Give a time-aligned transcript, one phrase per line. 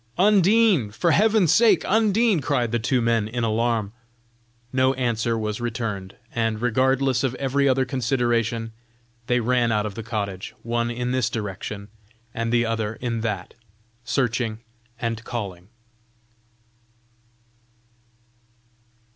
[0.17, 0.89] "Undine!
[0.89, 3.93] for Heaven's sake, Undine." cried the two men in alarm.
[4.73, 8.71] No answer was returned, and regardless of every other consideration,
[9.27, 11.87] they ran out of the cottage, one in this direction,
[12.33, 13.53] and the other in that,
[14.03, 14.57] searching
[14.99, 15.67] and calling.